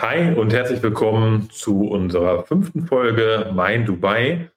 [0.00, 4.50] Hi und herzlich willkommen zu unserer fünften Folge Mein Dubai.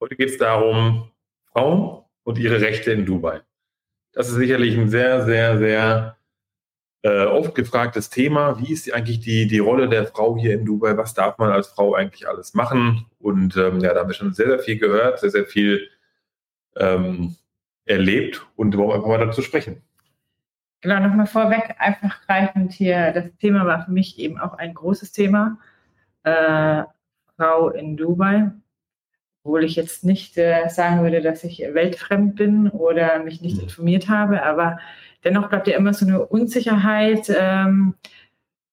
[0.00, 1.10] Heute geht es darum,
[1.52, 3.42] Frauen und ihre Rechte in Dubai.
[4.12, 6.16] Das ist sicherlich ein sehr, sehr, sehr
[7.02, 8.58] äh, oft gefragtes Thema.
[8.58, 10.96] Wie ist eigentlich die, die Rolle der Frau hier in Dubai?
[10.96, 13.04] Was darf man als Frau eigentlich alles machen?
[13.18, 15.90] Und ähm, ja, da haben wir schon sehr, sehr viel gehört, sehr, sehr viel
[16.74, 17.36] ähm,
[17.84, 19.82] erlebt und wollen einfach mal dazu sprechen.
[20.86, 25.10] Genau, nochmal vorweg, einfach greifend hier, das Thema war für mich eben auch ein großes
[25.10, 25.58] Thema.
[26.22, 26.84] Äh,
[27.36, 28.52] Frau in Dubai,
[29.42, 33.64] obwohl ich jetzt nicht äh, sagen würde, dass ich weltfremd bin oder mich nicht mhm.
[33.64, 34.78] informiert habe, aber
[35.24, 37.96] dennoch bleibt ja immer so eine Unsicherheit, ähm,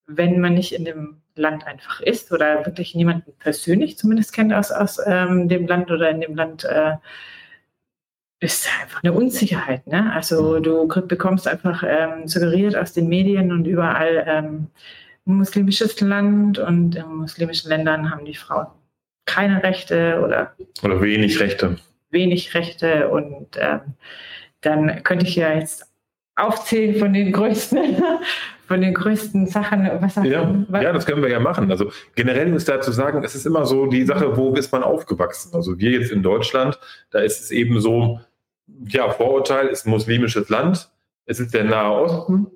[0.05, 4.71] wenn man nicht in dem Land einfach ist oder wirklich niemanden persönlich zumindest kennt aus,
[4.71, 6.63] aus ähm, dem Land oder in dem Land.
[6.63, 6.97] Äh,
[8.43, 9.87] ist einfach eine Unsicherheit.
[9.87, 10.11] Ne?
[10.13, 14.67] Also du bekommst einfach ähm, suggeriert aus den Medien und überall ähm,
[15.25, 18.67] ein muslimisches Land und in muslimischen Ländern haben die Frauen
[19.25, 20.53] keine Rechte oder
[20.83, 21.77] oder wenig Rechte.
[22.11, 23.79] Wenig Rechte und ähm,
[24.61, 25.93] dann könnte ich ja jetzt
[26.35, 28.03] aufzählen von den größten,
[28.67, 29.89] von den größten Sachen.
[30.01, 30.83] Was ja, was?
[30.83, 31.69] ja, das können wir ja machen.
[31.71, 34.83] Also generell ist da zu sagen, es ist immer so die Sache, wo ist man
[34.83, 35.53] aufgewachsen?
[35.53, 36.79] Also wir jetzt in Deutschland,
[37.11, 38.19] da ist es eben so,
[38.87, 40.89] ja, Vorurteil ist muslimisches Land,
[41.25, 42.47] es ist der Nahe Osten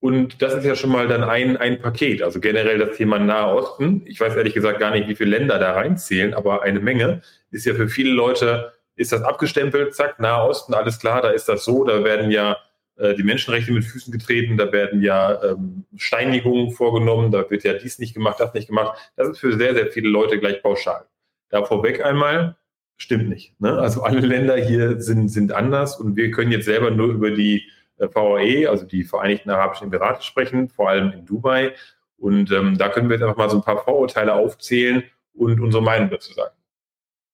[0.00, 2.22] und das ist ja schon mal dann ein, ein Paket.
[2.22, 4.02] Also generell das Thema Nahe Osten.
[4.06, 7.66] Ich weiß ehrlich gesagt gar nicht, wie viele Länder da reinzählen, aber eine Menge ist
[7.66, 11.64] ja für viele Leute, ist das abgestempelt, zack, Nahe Osten, alles klar, da ist das
[11.64, 12.56] so, da werden ja
[12.96, 17.74] äh, die Menschenrechte mit Füßen getreten, da werden ja ähm, Steinigungen vorgenommen, da wird ja
[17.74, 18.98] dies nicht gemacht, das nicht gemacht.
[19.16, 21.06] Das ist für sehr, sehr viele Leute gleich pauschal.
[21.48, 22.56] Da vorweg einmal,
[23.02, 23.60] stimmt nicht.
[23.60, 23.78] Ne?
[23.78, 27.68] Also alle Länder hier sind, sind anders und wir können jetzt selber nur über die
[27.98, 31.74] äh, VAE, also die Vereinigten Arabischen Emirate sprechen, vor allem in Dubai.
[32.16, 35.02] Und ähm, da können wir jetzt einfach mal so ein paar Vorurteile aufzählen
[35.34, 36.54] und unsere Meinung dazu sagen.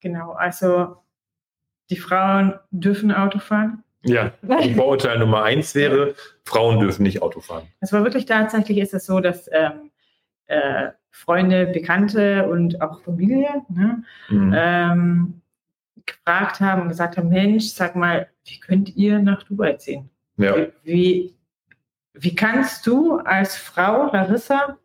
[0.00, 0.96] Genau, also
[1.90, 3.84] die Frauen dürfen Auto fahren.
[4.04, 4.32] Ja,
[4.74, 6.14] Vorurteil Nummer eins wäre,
[6.44, 7.66] Frauen dürfen nicht Auto fahren.
[7.80, 9.90] Es war wirklich tatsächlich ist es so, dass ähm,
[10.46, 14.54] äh, Freunde, Bekannte und auch Familie ne, mhm.
[14.56, 15.42] ähm,
[16.08, 20.10] gefragt haben und gesagt haben, Mensch, sag mal, wie könnt ihr nach Dubai ziehen?
[20.36, 20.54] Ja.
[20.82, 21.34] Wie,
[22.14, 24.78] wie kannst du als Frau, Larissa,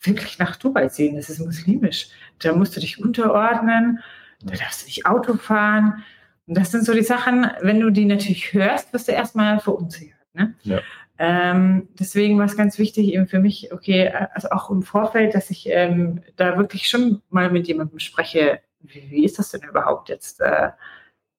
[0.00, 1.16] wirklich nach Dubai ziehen?
[1.16, 2.08] Das ist muslimisch.
[2.38, 4.00] Da musst du dich unterordnen,
[4.42, 6.04] da darfst du nicht Auto fahren.
[6.46, 10.18] Und das sind so die Sachen, wenn du die natürlich hörst, wirst du erstmal verunsichert.
[10.34, 10.54] Ne?
[10.62, 10.80] Ja.
[11.16, 15.50] Ähm, deswegen war es ganz wichtig eben für mich, okay, also auch im Vorfeld, dass
[15.50, 20.08] ich ähm, da wirklich schon mal mit jemandem spreche, wie, wie ist das denn überhaupt
[20.08, 20.70] jetzt äh,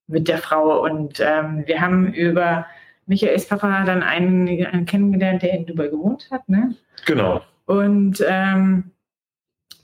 [0.08, 0.84] mit der Frau?
[0.84, 2.66] Und ähm, wir haben über
[3.06, 6.48] Michaels Papa dann einen, einen kennengelernt, der in Dubai gewohnt hat.
[6.50, 6.76] Ne?
[7.06, 7.42] Genau.
[7.66, 8.92] Und ähm,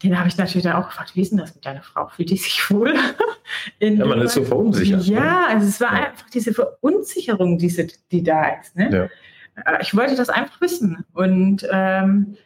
[0.04, 2.08] den habe ich natürlich dann auch gefragt, wie ist denn das mit deiner Frau?
[2.08, 2.94] Fühlt die sich wohl?
[3.80, 4.24] ja, man Dubai?
[4.24, 5.06] ist so verunsichert.
[5.06, 5.48] Ja, ne?
[5.48, 6.06] also es war ja.
[6.08, 8.76] einfach diese Verunsicherung, diese, die da ist.
[8.76, 9.10] Ne?
[9.56, 9.74] Ja.
[9.74, 11.06] Äh, ich wollte das einfach wissen.
[11.14, 12.38] Und ähm,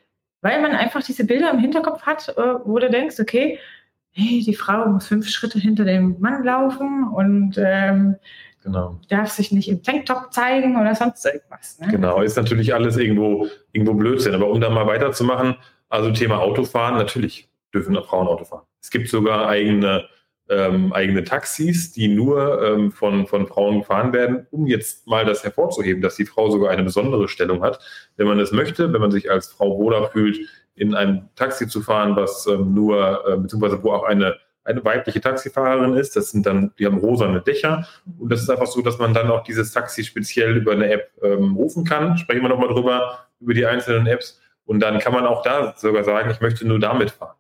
[0.41, 3.59] weil man einfach diese Bilder im Hinterkopf hat, äh, wo du denkst, okay,
[4.15, 8.15] hey, die Frau muss fünf Schritte hinter dem Mann laufen und ähm,
[8.63, 8.97] genau.
[9.09, 11.79] darf sich nicht im Tanktop zeigen oder sonst irgendwas.
[11.79, 11.89] Ne?
[11.89, 14.33] Genau, ist natürlich alles irgendwo, irgendwo Blödsinn.
[14.33, 15.55] Aber um da mal weiterzumachen,
[15.89, 18.63] also Thema Autofahren, natürlich dürfen Frauen Auto fahren.
[18.81, 20.05] Es gibt sogar eigene,
[20.49, 25.43] ähm, eigene Taxis, die nur ähm, von, von Frauen gefahren werden, um jetzt mal das
[25.43, 27.79] hervorzuheben, dass die Frau sogar eine besondere Stellung hat.
[28.15, 30.39] Wenn man es möchte, wenn man sich als Frau wohler fühlt,
[30.75, 35.21] in ein Taxi zu fahren, was ähm, nur, äh, beziehungsweise wo auch eine, eine weibliche
[35.21, 36.15] Taxifahrerin ist.
[36.15, 37.87] Das sind dann, die haben rosane Dächer.
[38.19, 41.11] Und das ist einfach so, dass man dann auch dieses Taxi speziell über eine App
[41.23, 42.17] ähm, rufen kann.
[42.17, 44.41] Sprechen wir nochmal drüber, über die einzelnen Apps.
[44.65, 47.35] Und dann kann man auch da sogar sagen, ich möchte nur damit fahren.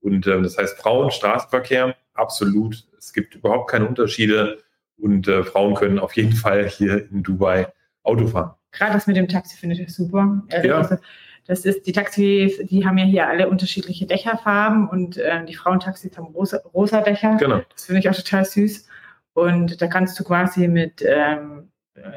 [0.00, 2.86] Und ähm, das heißt, Frauen, Straßenverkehr, absolut.
[2.98, 4.58] Es gibt überhaupt keine Unterschiede.
[4.96, 7.72] Und äh, Frauen können auf jeden Fall hier in Dubai
[8.02, 8.54] Auto fahren.
[8.72, 10.42] Gerade das mit dem Taxi finde ich super.
[10.50, 10.78] Also, ja.
[10.78, 10.96] Also,
[11.46, 16.16] das ist, die Taxis, die haben ja hier alle unterschiedliche Dächerfarben und äh, die Frauentaxis
[16.16, 17.36] haben rosa, rosa Dächer.
[17.36, 17.62] Genau.
[17.72, 18.86] Das finde ich auch total süß.
[19.32, 21.70] Und da kannst du quasi mit ähm,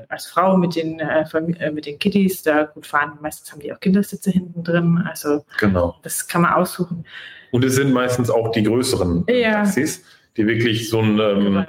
[0.10, 1.24] als Frau mit den, äh,
[1.60, 3.18] äh, mit den Kitties da gut fahren.
[3.22, 5.04] Meistens haben die auch Kindersitze hinten drin.
[5.08, 5.98] Also genau.
[6.04, 7.06] das kann man aussuchen.
[7.52, 9.52] Und es sind meistens auch die größeren ja.
[9.64, 10.04] Taxis,
[10.38, 11.66] die wirklich so ein ähm,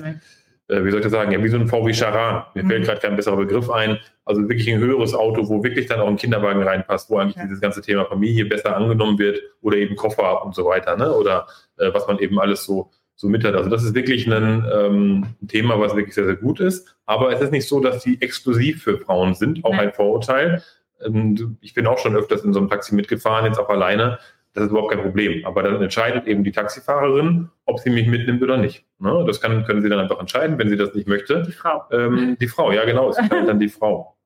[0.72, 2.44] äh, wie soll ich das sagen, ja, wie so ein VW Charan.
[2.54, 2.68] Mir mhm.
[2.68, 3.98] fällt gerade kein besserer Begriff ein.
[4.24, 7.44] Also wirklich ein höheres Auto, wo wirklich dann auch ein Kinderwagen reinpasst, wo eigentlich ja.
[7.44, 11.12] dieses ganze Thema Familie besser angenommen wird oder eben Koffer und so weiter, ne?
[11.12, 11.46] Oder
[11.78, 13.54] äh, was man eben alles so, so mit hat.
[13.54, 16.96] Also das ist wirklich ein, ähm, Thema, was wirklich sehr, sehr gut ist.
[17.04, 19.88] Aber es ist nicht so, dass die exklusiv für Frauen sind, auch Nein.
[19.88, 20.62] ein Vorurteil.
[21.04, 24.18] Ähm, ich bin auch schon öfters in so einem Taxi mitgefahren, jetzt auch alleine.
[24.54, 25.44] Das ist überhaupt kein Problem.
[25.46, 28.84] Aber dann entscheidet eben die Taxifahrerin, ob sie mich mitnimmt oder nicht.
[28.98, 29.24] Ne?
[29.26, 31.42] Das kann, können sie dann einfach entscheiden, wenn sie das nicht möchte.
[31.42, 31.84] Die Frau.
[31.90, 34.16] Ähm, die Frau, ja genau, es ist dann die Frau.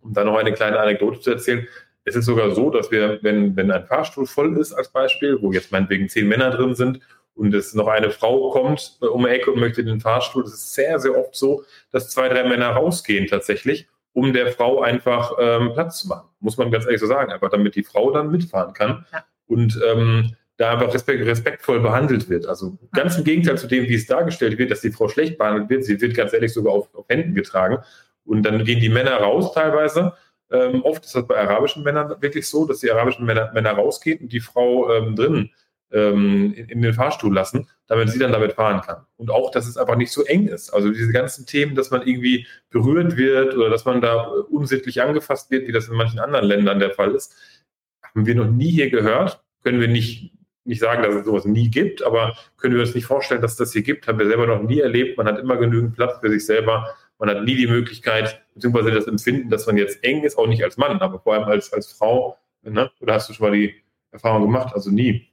[0.00, 1.66] Um da noch eine kleine Anekdote zu erzählen.
[2.04, 5.50] Es ist sogar so, dass wir, wenn, wenn ein Fahrstuhl voll ist als Beispiel, wo
[5.50, 7.00] jetzt meinetwegen zehn Männer drin sind
[7.34, 10.52] und es noch eine Frau kommt äh, um die Ecke und möchte den Fahrstuhl, das
[10.52, 15.32] ist sehr, sehr oft so, dass zwei, drei Männer rausgehen tatsächlich, um der Frau einfach
[15.40, 16.28] ähm, Platz zu machen.
[16.38, 19.04] Muss man ganz ehrlich so sagen, einfach damit die Frau dann mitfahren kann.
[19.12, 22.46] Ja und ähm, da einfach respekt, respektvoll behandelt wird.
[22.46, 25.68] Also ganz im Gegenteil zu dem, wie es dargestellt wird, dass die Frau schlecht behandelt
[25.68, 25.84] wird.
[25.84, 27.78] Sie wird ganz ehrlich sogar auf, auf Händen getragen.
[28.24, 30.14] Und dann gehen die Männer raus teilweise.
[30.50, 34.20] Ähm, oft ist das bei arabischen Männern wirklich so, dass die arabischen Männer, Männer rausgehen
[34.20, 35.50] und die Frau ähm, drinnen
[35.92, 39.04] ähm, in, in, den Fahrstuhl lassen, damit sie dann damit fahren kann.
[39.16, 40.70] Und auch, dass es einfach nicht so eng ist.
[40.70, 45.50] Also diese ganzen Themen, dass man irgendwie berührt wird oder dass man da unsittlich angefasst
[45.50, 47.34] wird, wie das in manchen anderen Ländern der Fall ist,
[48.16, 49.42] haben wir noch nie hier gehört.
[49.62, 50.32] Können wir nicht,
[50.64, 53.58] nicht sagen, dass es sowas nie gibt, aber können wir uns nicht vorstellen, dass es
[53.58, 54.08] das hier gibt.
[54.08, 55.18] Haben wir selber noch nie erlebt.
[55.18, 56.94] Man hat immer genügend Platz für sich selber.
[57.18, 60.64] Man hat nie die Möglichkeit, beziehungsweise das Empfinden, dass man jetzt eng ist, auch nicht
[60.64, 62.38] als Mann, aber vor allem als, als Frau.
[62.62, 62.90] Ne?
[63.00, 63.74] Oder hast du schon mal die
[64.10, 64.74] Erfahrung gemacht?
[64.74, 65.28] Also nie.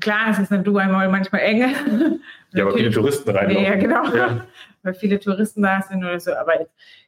[0.00, 2.20] Klar, es ist in Dubai manchmal eng.
[2.52, 3.64] Ja, aber viele Touristen reinlaufen.
[3.64, 4.14] Ja, genau.
[4.14, 4.46] Ja.
[4.82, 6.34] Weil viele Touristen da sind oder so.
[6.34, 6.54] Aber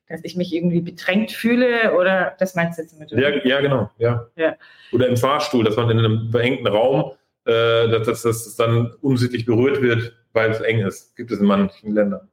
[0.09, 3.11] dass ich mich irgendwie bedrängt fühle oder das meinst du jetzt mit?
[3.13, 3.91] Ja, ja, genau.
[3.99, 4.27] Ja.
[4.37, 4.57] ja.
[4.93, 7.13] Oder im Fahrstuhl, dass man in einem verengten Raum,
[7.45, 11.17] äh, dass, dass das dann unsittlich berührt wird, weil es eng ist.
[11.17, 12.29] Gibt es in manchen Ländern.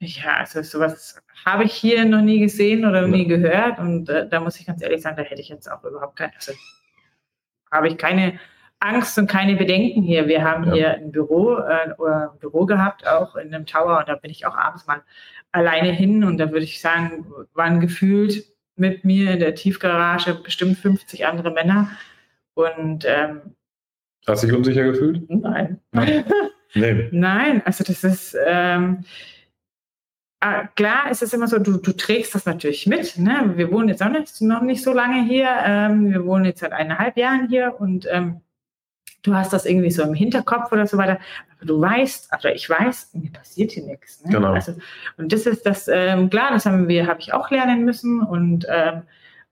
[0.00, 3.08] Ja, also sowas habe ich hier noch nie gesehen oder ja.
[3.08, 3.78] nie gehört.
[3.78, 6.32] Und äh, da muss ich ganz ehrlich sagen, da hätte ich jetzt auch überhaupt keine,
[6.34, 6.52] also
[7.70, 8.38] habe ich keine
[8.80, 10.28] Angst und keine Bedenken hier.
[10.28, 10.72] Wir haben ja.
[10.72, 14.46] hier ein Büro, äh, ein Büro gehabt, auch in einem Tower, und da bin ich
[14.46, 15.02] auch abends mal
[15.52, 18.44] alleine hin und da würde ich sagen, waren gefühlt
[18.76, 21.90] mit mir in der Tiefgarage bestimmt 50 andere Männer.
[22.54, 23.54] Und ähm,
[24.26, 25.28] Hast du dich unsicher gefühlt?
[25.28, 25.80] Nein.
[26.74, 27.08] Nee.
[27.12, 29.02] Nein, also das ist ähm,
[30.40, 33.18] äh, klar ist es immer so, du, du trägst das natürlich mit.
[33.18, 33.52] Ne?
[33.56, 35.48] Wir wohnen jetzt auch nicht, noch nicht so lange hier.
[35.64, 38.40] Ähm, wir wohnen jetzt seit eineinhalb Jahren hier und ähm,
[39.22, 41.18] du hast das irgendwie so im Hinterkopf oder so weiter.
[41.56, 44.24] Aber du weißt, oder ich weiß, mir passiert hier nichts.
[44.24, 44.32] Ne?
[44.32, 44.52] Genau.
[44.52, 44.74] Also,
[45.16, 48.66] und das ist das, ähm, klar, das haben wir, habe ich auch lernen müssen und
[48.68, 49.02] ähm,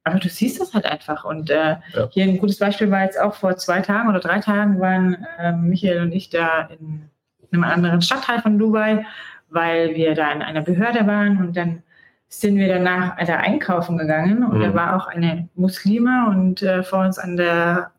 [0.05, 1.25] aber du siehst das halt einfach.
[1.25, 2.09] Und äh, ja.
[2.11, 5.51] hier ein gutes Beispiel war jetzt auch vor zwei Tagen oder drei Tagen waren äh,
[5.51, 7.11] Michael und ich da in
[7.51, 9.05] einem anderen Stadtteil von Dubai,
[9.49, 11.83] weil wir da in einer Behörde waren und dann
[12.29, 14.63] sind wir danach da einkaufen gegangen und mhm.
[14.63, 17.93] da war auch eine Muslime und äh, vor uns an der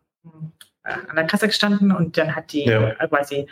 [0.84, 2.94] an der Kasse gestanden und dann hat die ja.
[3.08, 3.48] quasi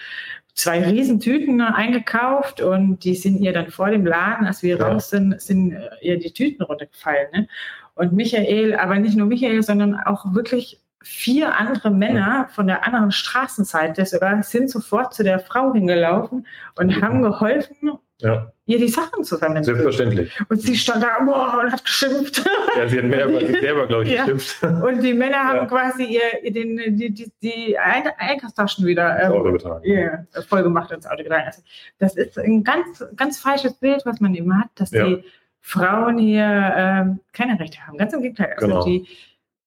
[0.54, 4.88] zwei Riesentüten eingekauft und die sind ihr dann vor dem Laden, als wir ja.
[4.88, 7.28] raus sind, sind äh, ihr die Tüten runtergefallen.
[7.34, 7.48] Ne?
[7.94, 13.12] Und Michael, aber nicht nur Michael, sondern auch wirklich vier andere Männer von der anderen
[13.12, 16.48] Straßenseite sogar sind sofort zu der Frau hingelaufen
[16.80, 17.92] und haben geholfen,
[18.22, 18.52] ja.
[18.66, 19.64] ihr die Sachen zusammen.
[19.64, 20.36] Selbstverständlich.
[20.50, 22.44] Und sie stand da boah, und hat geschimpft.
[22.76, 24.26] Ja, sie hat mehr bei sich selber, glaube ich, ja.
[24.26, 24.64] geschimpft.
[24.64, 25.66] Und die Männer haben ja.
[25.66, 29.86] quasi ihr, den, die, die, die Einkaufstaschen wieder ähm, Auto getragen.
[29.86, 31.44] Yeah, voll gemacht ins Auto getragen.
[31.46, 31.62] Also,
[32.00, 35.24] das ist ein ganz, ganz falsches Bild, was man eben hat, dass die
[35.62, 38.00] Frauen hier ähm, keine Rechte haben.
[38.00, 38.54] Ganz im Gegenteil.
[38.56, 38.86] Also genau.
[38.86, 39.08] die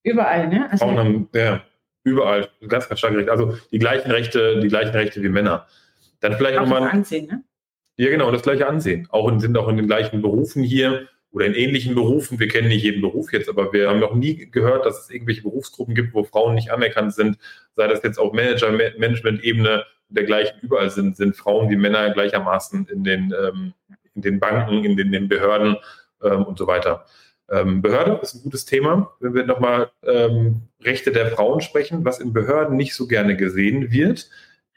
[0.02, 0.68] überall, ne?
[0.70, 1.62] Also, Frauen haben, ja,
[2.04, 3.30] überall ganz, ganz stark Rechte.
[3.30, 5.66] Also die gleichen Rechte, die gleichen Rechte wie Männer.
[6.20, 6.82] Dann vielleicht nochmal.
[6.82, 7.44] Ansehen, ne?
[7.96, 9.08] Ja, genau, das gleiche Ansehen.
[9.10, 12.38] Auch in, sind auch in den gleichen Berufen hier oder in ähnlichen Berufen.
[12.38, 15.42] Wir kennen nicht jeden Beruf jetzt, aber wir haben noch nie gehört, dass es irgendwelche
[15.42, 17.38] Berufsgruppen gibt, wo Frauen nicht anerkannt sind.
[17.74, 20.60] Sei das jetzt auf Manager, Management-Ebene dergleichen.
[20.62, 23.74] Überall sind, sind Frauen wie Männer gleichermaßen in den, ähm,
[24.14, 25.76] in den Banken, in den, den Behörden
[26.22, 27.04] ähm, und so weiter.
[27.50, 29.12] Ähm, Behörde ist ein gutes Thema.
[29.20, 33.90] Wenn wir nochmal ähm, Rechte der Frauen sprechen, was in Behörden nicht so gerne gesehen
[33.90, 34.28] wird,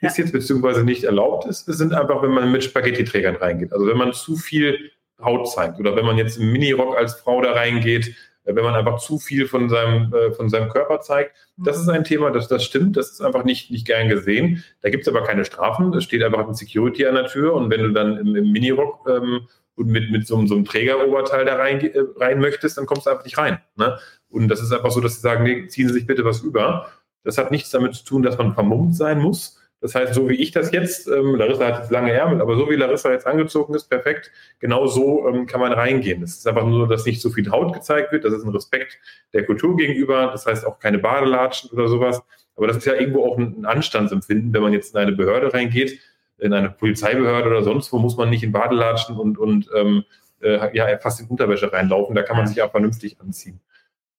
[0.01, 3.71] ist jetzt beziehungsweise nicht erlaubt ist, sind einfach, wenn man mit Spaghetti-Trägern reingeht.
[3.71, 7.41] Also wenn man zu viel Haut zeigt oder wenn man jetzt im Minirock als Frau
[7.41, 11.35] da reingeht, äh, wenn man einfach zu viel von seinem, äh, von seinem Körper zeigt.
[11.57, 14.63] Das ist ein Thema, das, das stimmt, das ist einfach nicht, nicht gern gesehen.
[14.81, 17.69] Da gibt es aber keine Strafen, es steht einfach ein Security an der Tür und
[17.69, 21.55] wenn du dann im, im Minirock ähm, und mit, mit so, so einem Trägeroberteil da
[21.55, 23.59] rein, äh, rein möchtest, dann kommst du einfach nicht rein.
[23.75, 23.97] Ne?
[24.29, 26.91] Und das ist einfach so, dass sie sagen, nee, ziehen Sie sich bitte was über.
[27.23, 30.35] Das hat nichts damit zu tun, dass man vermummt sein muss, das heißt, so wie
[30.35, 33.73] ich das jetzt, ähm, Larissa hat jetzt lange Ärmel, aber so wie Larissa jetzt angezogen
[33.73, 36.21] ist, perfekt, genau so ähm, kann man reingehen.
[36.21, 38.23] Es ist einfach nur, dass nicht so viel Haut gezeigt wird.
[38.23, 38.99] Das ist ein Respekt
[39.33, 40.27] der Kultur gegenüber.
[40.31, 42.21] Das heißt auch keine Badelatschen oder sowas.
[42.55, 45.99] Aber das ist ja irgendwo auch ein Anstandsempfinden, wenn man jetzt in eine Behörde reingeht,
[46.41, 50.03] in eine Polizeibehörde oder sonst wo, muss man nicht in Badelatschen und, und ähm,
[50.41, 52.15] äh, ja, fast in Unterwäsche reinlaufen.
[52.15, 53.61] Da kann man sich auch vernünftig anziehen.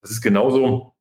[0.01, 0.93] Das ist genauso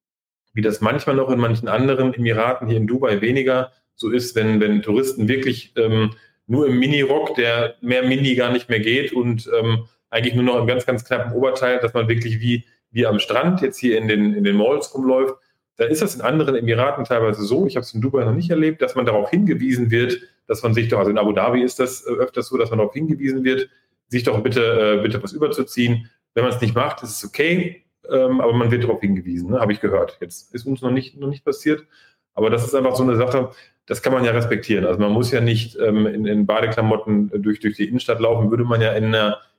[0.52, 4.60] wie das manchmal noch in manchen anderen Emiraten, hier in Dubai weniger so ist, wenn,
[4.60, 6.14] wenn Touristen wirklich ähm,
[6.46, 10.58] nur im Mini-Rock, der mehr Mini gar nicht mehr geht und ähm, eigentlich nur noch
[10.58, 14.08] im ganz, ganz knappen Oberteil, dass man wirklich wie, wie am Strand jetzt hier in
[14.08, 15.34] den, in den Malls rumläuft.
[15.76, 18.50] Da ist das in anderen Emiraten teilweise so, ich habe es in Dubai noch nicht
[18.50, 21.78] erlebt, dass man darauf hingewiesen wird, dass man sich doch, also in Abu Dhabi ist
[21.78, 23.68] das äh, öfters so, dass man darauf hingewiesen wird,
[24.08, 26.10] sich doch bitte, äh, bitte was überzuziehen.
[26.34, 29.60] Wenn man es nicht macht, ist es okay, ähm, aber man wird darauf hingewiesen, ne?
[29.60, 30.18] habe ich gehört.
[30.20, 31.86] Jetzt ist uns noch nicht, noch nicht passiert,
[32.34, 33.50] aber das ist einfach so eine Sache,
[33.86, 34.86] das kann man ja respektieren.
[34.86, 38.64] Also man muss ja nicht ähm, in, in, Badeklamotten durch, durch die Innenstadt laufen, würde
[38.64, 39.14] man ja in,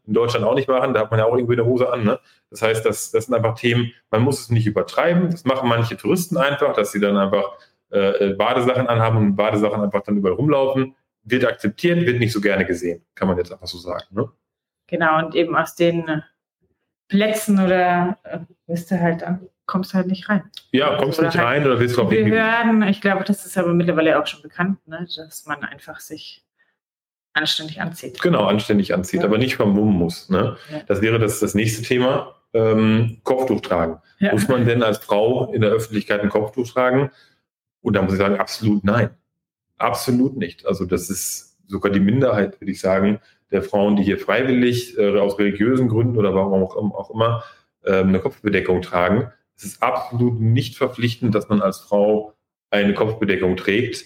[0.06, 2.04] in Deutschland auch nicht machen, da hat man ja auch irgendwie eine Hose an.
[2.04, 2.20] Ne?
[2.50, 5.30] Das heißt, das, das sind einfach Themen, man muss es nicht übertreiben.
[5.30, 7.58] Das machen manche Touristen einfach, dass sie dann einfach
[7.94, 10.96] äh, äh Badesachen anhaben und Badesachen einfach dann überall rumlaufen.
[11.24, 14.04] Wird akzeptiert, wird nicht so gerne gesehen, kann man jetzt einfach so sagen.
[14.12, 14.30] Ne?
[14.88, 16.24] Genau, und eben aus den
[17.08, 19.24] Plätzen oder äh, wirst du halt
[19.66, 20.44] kommst du halt nicht rein.
[20.72, 23.58] Ja, kommst du nicht halt rein oder willst du auch Behörden, ich glaube, das ist
[23.58, 26.44] aber mittlerweile auch schon bekannt, ne, dass man einfach sich
[27.34, 28.22] anständig anzieht.
[28.22, 29.26] Genau, anständig anzieht, ja.
[29.26, 30.30] aber nicht vermummen muss.
[30.30, 30.58] Ne?
[30.72, 30.82] Ja.
[30.88, 32.36] Das wäre das, das nächste Thema.
[32.54, 34.00] Ähm, Kopftuch tragen.
[34.20, 34.32] Ja.
[34.32, 37.10] Muss man denn als Frau in der Öffentlichkeit ein Kopftuch tragen?
[37.84, 39.12] Und da muss ich sagen, absolut nein.
[39.78, 40.66] Absolut nicht.
[40.66, 43.20] Also das ist sogar die Minderheit, würde ich sagen,
[43.52, 47.44] der Frauen, die hier freiwillig äh, aus religiösen Gründen oder warum auch, auch immer
[47.84, 49.32] äh, eine Kopfbedeckung tragen.
[49.56, 52.34] Es ist absolut nicht verpflichtend, dass man als Frau
[52.72, 54.06] eine Kopfbedeckung trägt.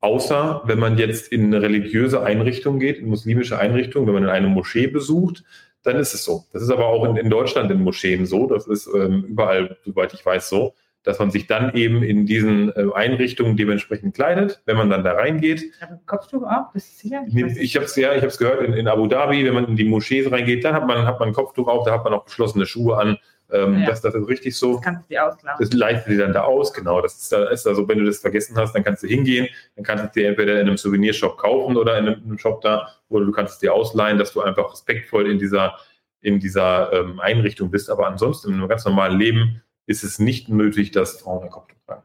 [0.00, 4.30] Außer wenn man jetzt in eine religiöse Einrichtung geht, in muslimische Einrichtung, wenn man in
[4.30, 5.44] eine Moschee besucht,
[5.82, 6.44] dann ist es so.
[6.52, 8.46] Das ist aber auch in, in Deutschland in Moscheen so.
[8.46, 12.70] Das ist ähm, überall, soweit ich weiß, so, dass man sich dann eben in diesen
[12.76, 15.64] äh, Einrichtungen dementsprechend kleidet, wenn man dann da reingeht.
[15.80, 16.72] Aber Kopftuch auch?
[16.72, 17.24] Bist du sicher?
[17.26, 19.66] Ich, ich habe es ja, ich habe es gehört in, in, Abu Dhabi, wenn man
[19.66, 22.12] in die Moschees reingeht, dann hat man hat man ein Kopftuch auf, da hat man
[22.12, 23.18] auch geschlossene Schuhe an.
[23.52, 23.86] Ähm, ja.
[23.86, 24.74] das, das ist richtig so.
[24.74, 25.56] Das kannst du dir auslassen.
[25.58, 27.00] Das leitet dir dann da aus, genau.
[27.00, 29.48] Das ist da, ist da so, wenn du das vergessen hast, dann kannst du hingehen,
[29.76, 32.88] dann kannst du es dir entweder in einem Souvenirshop kaufen oder in einem, Shop da,
[33.08, 35.76] oder du kannst es dir ausleihen, dass du einfach respektvoll in dieser,
[36.20, 37.90] in dieser ähm, Einrichtung bist.
[37.90, 41.76] Aber ansonsten in einem ganz normalen Leben ist es nicht nötig, dass Frauen ein Kopftuch
[41.84, 42.04] tragen.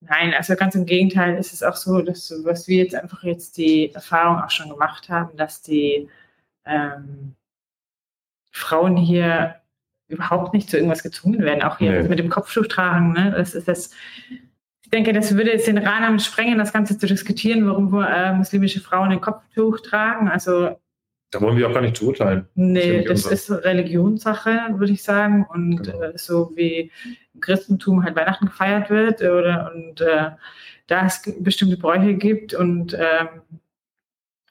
[0.00, 3.56] Nein, also ganz im Gegenteil ist es auch so, dass was wir jetzt einfach jetzt
[3.56, 6.08] die Erfahrung auch schon gemacht haben, dass die
[6.66, 7.34] ähm,
[8.50, 9.56] Frauen hier
[10.08, 11.62] überhaupt nicht zu irgendwas gezwungen werden.
[11.62, 12.08] Auch hier nee.
[12.08, 13.14] mit dem Kopftuch tragen.
[13.14, 13.32] Ne?
[13.34, 13.90] Das ist das.
[14.82, 18.80] Ich denke, das würde jetzt den Rahmen sprengen, das Ganze zu diskutieren, warum äh, muslimische
[18.80, 20.28] Frauen ein Kopftuch tragen.
[20.28, 20.76] Also
[21.32, 22.46] da wollen wir auch gar nicht zu urteilen.
[22.54, 25.46] Nee, das, ist Religionssache, würde ich sagen.
[25.48, 26.02] Und genau.
[26.02, 26.92] äh, so wie
[27.34, 30.30] im Christentum halt Weihnachten gefeiert wird oder und äh,
[30.86, 33.28] da es bestimmte Bräuche gibt und ähm,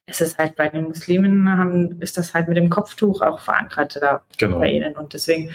[0.07, 3.97] es ist halt bei den Muslimen haben, ist das halt mit dem Kopftuch auch verankert
[4.01, 4.57] da genau.
[4.57, 4.95] bei ihnen.
[4.95, 5.51] Und deswegen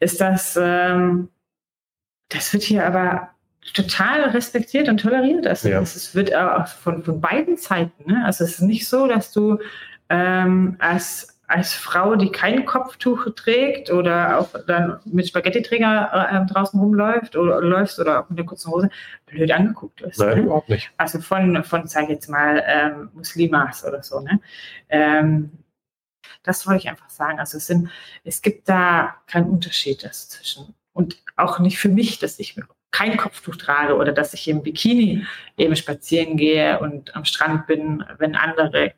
[0.00, 1.30] ist das, ähm,
[2.28, 3.30] das wird hier aber
[3.72, 5.46] total respektiert und toleriert.
[5.46, 5.80] Also ja.
[5.80, 8.12] es wird auch von, von beiden Seiten.
[8.12, 8.22] Ne?
[8.24, 9.58] Also es ist nicht so, dass du
[10.10, 16.78] ähm, als als Frau, die kein Kopftuch trägt oder auch dann mit Spaghetti-Träger äh, draußen
[16.78, 18.90] rumläuft oder läufst oder auch mit einer kurzen Hose,
[19.24, 20.20] blöd angeguckt wirst.
[20.20, 20.42] Nein, ne?
[20.42, 20.90] überhaupt nicht.
[20.98, 24.20] Also von, von sag ich jetzt mal, ähm, Muslimas oder so.
[24.20, 24.40] Ne?
[24.90, 25.50] Ähm,
[26.42, 27.40] das wollte ich einfach sagen.
[27.40, 27.88] Also es, sind,
[28.24, 30.74] es gibt da keinen Unterschied dazwischen.
[30.92, 32.60] Und auch nicht für mich, dass ich
[32.90, 38.04] kein Kopftuch trage oder dass ich im Bikini eben spazieren gehe und am Strand bin,
[38.18, 38.92] wenn andere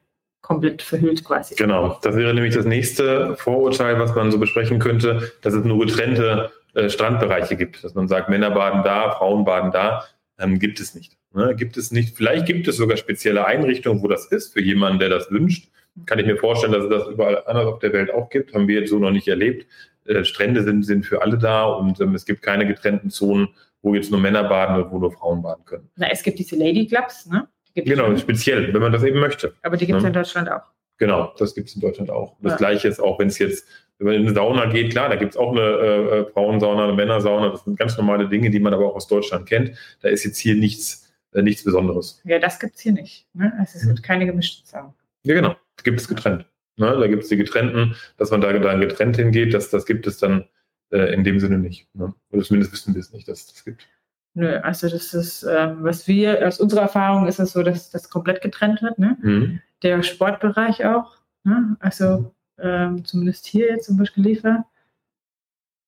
[0.50, 1.54] komplett verhüllt quasi.
[1.54, 5.78] Genau, das wäre nämlich das nächste Vorurteil, was man so besprechen könnte, dass es nur
[5.87, 10.04] getrennte äh, Strandbereiche gibt, dass man sagt, Männer baden da, Frauen baden da,
[10.40, 11.16] ähm, gibt es nicht.
[11.33, 11.54] Ne?
[11.54, 12.16] Gibt es nicht.
[12.16, 15.69] Vielleicht gibt es sogar spezielle Einrichtungen, wo das ist, für jemanden, der das wünscht.
[16.07, 18.52] Kann ich mir vorstellen, dass es das überall anders auf der Welt auch gibt.
[18.52, 19.69] Haben wir jetzt so noch nicht erlebt.
[20.04, 23.50] Äh, Strände sind, sind für alle da und ähm, es gibt keine getrennten Zonen,
[23.83, 25.88] wo jetzt nur Männer baden oder wo nur Frauen baden können.
[25.95, 27.47] Na, es gibt diese Lady Clubs, ne?
[27.74, 29.54] Genau, speziell, wenn man das eben möchte.
[29.62, 30.08] Aber die gibt es ja.
[30.08, 30.62] in Deutschland auch.
[30.98, 32.36] Genau, das gibt es in Deutschland auch.
[32.40, 32.58] Das ja.
[32.58, 33.66] gleiche ist auch, wenn es jetzt,
[33.98, 36.84] wenn man in eine Sauna geht, klar, da gibt es auch eine äh, äh, Frauensauna,
[36.84, 39.72] eine Männersauna, das sind ganz normale Dinge, die man aber auch aus Deutschland kennt.
[40.02, 42.20] Da ist jetzt hier nichts, äh, nichts Besonderes.
[42.24, 43.26] Ja, das gibt es hier nicht.
[43.32, 43.50] Ne?
[43.58, 44.02] Also es gibt mhm.
[44.02, 44.92] keine gemischten Saunen.
[45.22, 45.56] Ja, genau.
[45.76, 46.44] Da gibt es getrennt.
[46.76, 46.98] Ne?
[46.98, 50.18] Da gibt es die getrennten, dass man da dann getrennt hingeht, das, das gibt es
[50.18, 50.44] dann
[50.90, 51.88] äh, in dem Sinne nicht.
[51.94, 52.12] Ne?
[52.30, 53.86] Oder zumindest wissen wir es nicht, dass es das gibt.
[54.34, 58.10] Nö, also das ist, ähm, was wir, aus unserer Erfahrung ist es so, dass das
[58.10, 58.99] komplett getrennt wird.
[58.99, 59.16] Ne?
[59.20, 59.60] Mhm.
[59.82, 61.16] Der Sportbereich auch.
[61.44, 61.76] Ne?
[61.80, 64.64] Also ähm, zumindest hier jetzt zum Beispiel Liefer.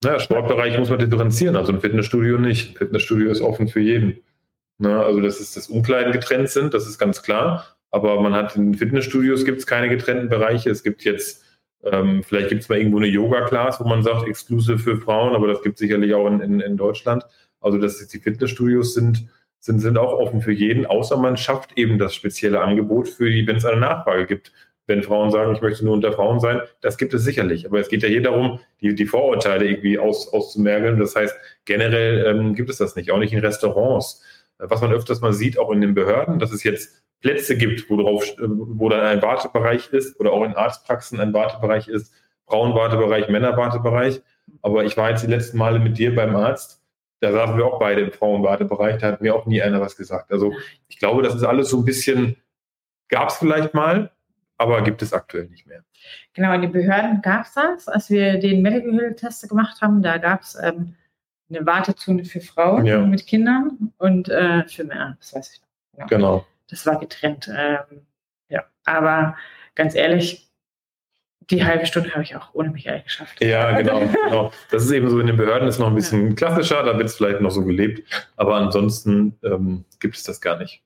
[0.04, 2.76] Ja, Sportbereich muss man differenzieren, also ein Fitnessstudio nicht.
[2.76, 4.18] Fitnessstudio ist offen für jeden.
[4.78, 4.98] Ne?
[4.98, 7.76] Also dass es das Umkleiden getrennt sind, das ist ganz klar.
[7.92, 10.70] Aber man hat in Fitnessstudios gibt es keine getrennten Bereiche.
[10.70, 11.44] Es gibt jetzt,
[11.84, 15.46] ähm, vielleicht gibt es mal irgendwo eine Yoga-Class, wo man sagt, exklusiv für Frauen, aber
[15.46, 17.24] das gibt es sicherlich auch in, in, in Deutschland.
[17.62, 19.28] Also dass die Fitnessstudios sind,
[19.58, 23.46] sind, sind auch offen für jeden, außer man schafft eben das spezielle Angebot für die,
[23.46, 24.52] wenn es eine Nachfrage gibt.
[24.88, 27.64] Wenn Frauen sagen, ich möchte nur unter Frauen sein, das gibt es sicherlich.
[27.66, 30.98] Aber es geht ja hier darum, die, die Vorurteile irgendwie aus, auszumergeln.
[30.98, 34.24] Das heißt, generell ähm, gibt es das nicht, auch nicht in Restaurants.
[34.58, 37.96] Was man öfters mal sieht, auch in den Behörden, dass es jetzt Plätze gibt, wo,
[37.96, 42.12] drauf, wo dann ein Wartebereich ist oder auch in Arztpraxen ein Wartebereich ist,
[42.46, 44.20] Frauenwartebereich, Männerwartebereich.
[44.60, 46.81] Aber ich war jetzt die letzten Male mit dir beim Arzt,
[47.22, 50.32] da saßen wir auch beide im Frauenwartebereich, da hat mir auch nie einer was gesagt.
[50.32, 50.52] Also
[50.88, 52.36] ich glaube, das ist alles so ein bisschen,
[53.08, 54.10] gab es vielleicht mal,
[54.58, 55.84] aber gibt es aktuell nicht mehr.
[56.34, 57.86] Genau, in den Behörden gab es das.
[57.86, 60.96] Als wir den Medical Hill Test gemacht haben, da gab es ähm,
[61.48, 62.98] eine Wartezone für Frauen ja.
[62.98, 66.08] mit Kindern und äh, für Männer, das weiß ich noch.
[66.08, 66.08] Genau.
[66.08, 66.46] genau.
[66.70, 67.48] Das war getrennt.
[67.56, 68.04] Ähm,
[68.48, 69.36] ja, aber
[69.76, 70.50] ganz ehrlich,
[71.50, 73.42] die halbe Stunde habe ich auch ohne Michael geschafft.
[73.42, 74.52] Ja, genau, genau.
[74.70, 76.34] Das ist eben so in den Behörden ist noch ein bisschen ja.
[76.34, 78.02] klassischer, da wird es vielleicht noch so gelebt,
[78.36, 80.82] aber ansonsten ähm, gibt es das gar nicht.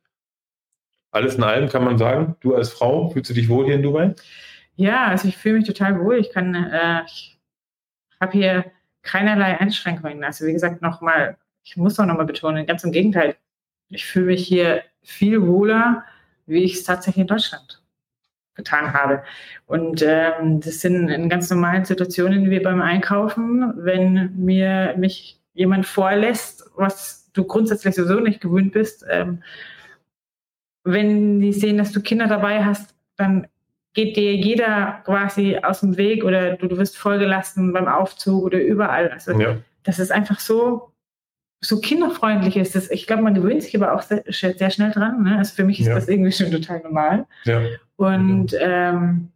[1.11, 3.83] Alles in allem kann man sagen, du als Frau, fühlst du dich wohl hier in
[3.83, 4.15] Dubai?
[4.75, 6.19] Ja, also ich fühle mich total wohl.
[6.19, 7.39] Ich kann, äh, ich
[8.21, 8.65] habe hier
[9.03, 10.25] keinerlei Einschränkungen.
[10.25, 13.37] Also wie gesagt, nochmal, ich muss auch nochmal betonen, ganz im Gegenteil,
[13.89, 16.05] ich fühle mich hier viel wohler,
[16.47, 17.81] wie ich es tatsächlich in Deutschland
[18.57, 19.23] getan habe.
[19.67, 25.87] Und ähm, das sind in ganz normalen Situationen wie beim Einkaufen, wenn mir mich jemand
[25.87, 29.05] vorlässt, was du grundsätzlich sowieso nicht gewöhnt bist.
[29.09, 29.43] Ähm,
[30.85, 33.47] wenn die sehen, dass du Kinder dabei hast, dann
[33.93, 38.61] geht dir jeder quasi aus dem Weg oder du, du wirst vollgelassen beim Aufzug oder
[38.61, 39.09] überall.
[39.09, 39.57] Also ja.
[39.83, 40.93] das ist einfach so
[41.61, 42.91] so kinderfreundlich ist es.
[42.91, 45.23] Ich glaube, man gewöhnt sich aber auch sehr, sehr schnell dran.
[45.23, 45.39] Ne?
[45.39, 45.95] Also für mich ist ja.
[45.95, 47.27] das irgendwie schon total normal.
[47.45, 47.61] Ja.
[47.97, 48.59] Und mhm.
[48.61, 49.29] ähm,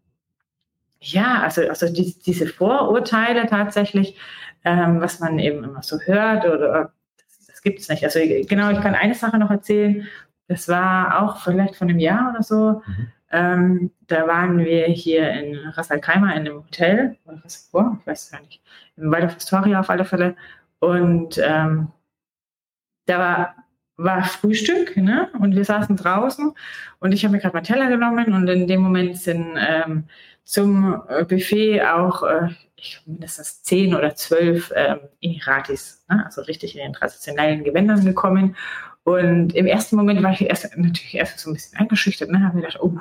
[1.00, 4.16] ja, also, also die, diese Vorurteile tatsächlich,
[4.64, 8.04] ähm, was man eben immer so hört, oder das, das gibt es nicht.
[8.04, 10.06] Also genau, ich kann eine Sache noch erzählen.
[10.46, 12.82] Das war auch vielleicht von einem Jahr oder so.
[12.86, 13.06] Mhm.
[13.32, 17.96] Ähm, da waren wir hier in Ras Al Khaimah in einem Hotel, oder was vor,
[18.00, 18.60] ich weiß es gar nicht,
[18.96, 20.34] in Waldorf Astoria auf alle Fälle.
[20.80, 21.88] Und ähm,
[23.10, 23.54] da war,
[23.96, 25.28] war Frühstück ne?
[25.38, 26.52] und wir saßen draußen
[27.00, 30.04] und ich habe mir gerade meinen Teller genommen und in dem Moment sind ähm,
[30.44, 36.24] zum äh, Buffet auch äh, ich, mindestens zehn oder zwölf ähm, Emiratis, ne?
[36.24, 38.56] also richtig in den traditionellen Gewändern gekommen.
[39.02, 42.42] Und im ersten Moment war ich erst, natürlich erst so ein bisschen eingeschüchtert, ne?
[42.44, 42.98] habe mir gedacht, oh,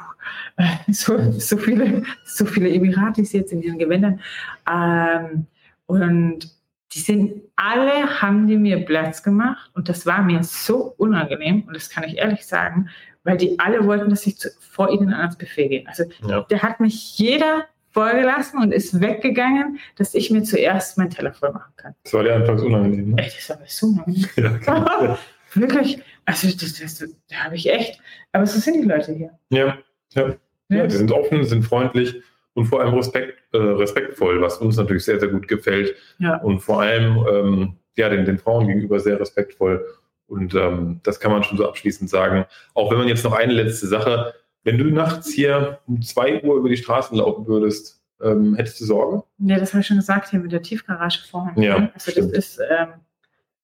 [0.91, 4.21] so, so, viele, so viele Emiratis jetzt in ihren Gewändern.
[4.69, 5.45] Ähm,
[5.85, 6.58] und
[6.93, 11.75] die sind alle, haben die mir Platz gemacht und das war mir so unangenehm und
[11.75, 12.89] das kann ich ehrlich sagen,
[13.23, 15.87] weil die alle wollten, dass ich zu, vor ihnen ans Buffet gehe.
[15.87, 16.41] Also ja.
[16.41, 21.51] der hat mich jeder vorgelassen und ist weggegangen, dass ich mir zuerst mein Teller voll
[21.51, 21.95] machen kann.
[22.03, 23.21] Das war dir anfangs unangenehm, ne?
[23.21, 24.29] Ey, das war mir so unangenehm.
[24.35, 25.17] Ja, genau.
[25.53, 26.99] Wirklich, also das, das,
[27.29, 27.99] da habe ich echt,
[28.31, 29.31] aber so sind die Leute hier.
[29.49, 29.77] Ja,
[30.13, 30.35] ja.
[30.69, 32.21] ja, die sind offen, sind freundlich
[32.59, 35.95] und vor allem Respekt, äh, respektvoll, was uns natürlich sehr, sehr gut gefällt.
[36.17, 36.35] Ja.
[36.41, 39.85] Und vor allem ähm, ja, den, den Frauen gegenüber sehr respektvoll.
[40.27, 42.45] Und ähm, das kann man schon so abschließend sagen.
[42.73, 44.33] Auch wenn man jetzt noch eine letzte Sache,
[44.65, 48.85] wenn du nachts hier um 2 Uhr über die Straßen laufen würdest, ähm, hättest du
[48.85, 49.23] Sorge?
[49.37, 51.63] Nee, das habe ich schon gesagt hier mit der Tiefgarage vorhin.
[51.63, 51.91] Ja, ne?
[51.93, 52.35] also stimmt.
[52.35, 52.89] das ist, ähm,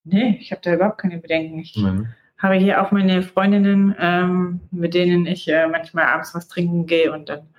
[0.05, 1.59] nee, ich habe da überhaupt keine Bedenken.
[1.59, 2.07] Ich mhm.
[2.37, 7.11] habe hier auch meine Freundinnen, ähm, mit denen ich äh, manchmal abends was trinken gehe
[7.11, 7.49] und dann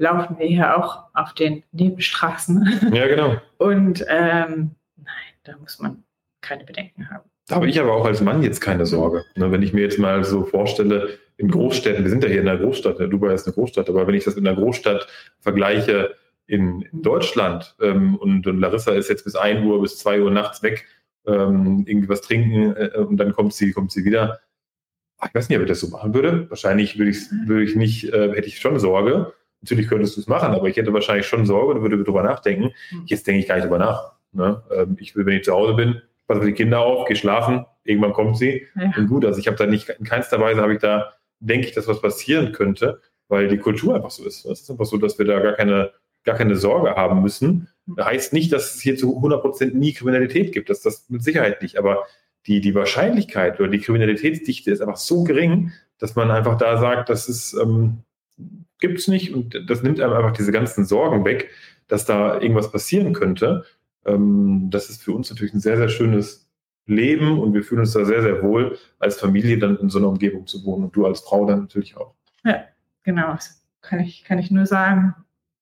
[0.00, 2.90] laufen wir hier auch auf den Nebenstraßen.
[2.92, 3.36] Ja, genau.
[3.58, 6.02] Und ähm, nein, da muss man
[6.40, 7.28] keine Bedenken haben.
[7.46, 9.24] Da habe ich aber auch als Mann jetzt keine Sorge.
[9.36, 12.48] Ne, wenn ich mir jetzt mal so vorstelle, in Großstädten, wir sind ja hier in
[12.48, 15.06] einer Großstadt, Dubai ist eine Großstadt, aber wenn ich das in einer Großstadt
[15.40, 16.14] vergleiche
[16.46, 20.30] in, in Deutschland ähm, und, und, Larissa ist jetzt bis 1 Uhr, bis 2 Uhr
[20.30, 20.86] nachts weg,
[21.26, 24.40] ähm, irgendwie was trinken äh, und dann kommt sie, kommt sie wieder.
[25.26, 26.48] Ich weiß nicht, ob ich das so machen würde.
[26.50, 29.32] Wahrscheinlich würde ich, würde ich nicht, äh, hätte ich schon Sorge.
[29.62, 32.72] Natürlich könntest du es machen, aber ich hätte wahrscheinlich schon Sorge und würde darüber nachdenken.
[32.90, 33.02] Hm.
[33.06, 34.12] Jetzt denke ich gar nicht darüber nach.
[34.32, 34.62] Ne?
[34.74, 37.66] Ähm, ich will, wenn ich zu Hause bin, passe auf die Kinder auf, gehe schlafen,
[37.84, 38.66] irgendwann kommt sie.
[38.76, 38.92] Ja.
[38.96, 41.74] Und gut, also ich habe da nicht, in keinster Weise habe ich da, denke ich,
[41.74, 44.44] dass was passieren könnte, weil die Kultur einfach so ist.
[44.44, 45.92] Es ist einfach so, dass wir da gar keine,
[46.24, 47.68] gar keine Sorge haben müssen.
[47.86, 50.70] Das heißt nicht, dass es hier zu 100 Prozent nie Kriminalität gibt.
[50.70, 51.78] Das ist das mit Sicherheit nicht.
[51.78, 52.04] Aber
[52.46, 57.08] die, die Wahrscheinlichkeit oder die Kriminalitätsdichte ist einfach so gering, dass man einfach da sagt,
[57.08, 58.04] das ist, ähm,
[58.80, 61.50] gibt es nicht und das nimmt einem einfach diese ganzen Sorgen weg,
[61.88, 63.64] dass da irgendwas passieren könnte.
[64.04, 66.50] Ähm, das ist für uns natürlich ein sehr, sehr schönes
[66.86, 70.08] Leben und wir fühlen uns da sehr, sehr wohl, als Familie dann in so einer
[70.08, 72.14] Umgebung zu wohnen und du als Frau dann natürlich auch.
[72.44, 72.64] Ja,
[73.02, 73.32] genau.
[73.32, 75.14] Das kann ich, kann ich nur sagen.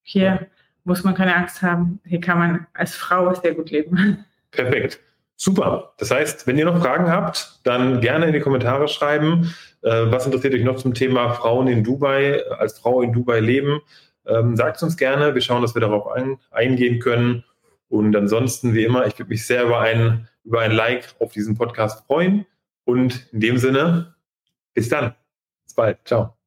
[0.03, 0.41] Hier ja.
[0.85, 2.01] muss man keine Angst haben.
[2.05, 4.25] Hier kann man als Frau sehr gut leben.
[4.51, 5.01] Perfekt.
[5.41, 5.95] Super.
[5.99, 9.55] Das heißt, wenn ihr noch Fragen habt, dann gerne in die Kommentare schreiben.
[9.83, 13.81] Äh, was interessiert euch noch zum Thema Frauen in Dubai, als Frau in Dubai leben?
[14.27, 15.37] Ähm, sagt es uns gerne.
[15.37, 17.45] Wir schauen, dass wir darauf ein, eingehen können.
[17.89, 21.57] Und ansonsten, wie immer, ich würde mich sehr über ein, über ein Like auf diesen
[21.57, 22.45] Podcast freuen.
[22.85, 24.17] Und in dem Sinne,
[24.75, 25.15] bis dann.
[25.65, 25.99] Bis bald.
[26.05, 26.38] Ciao.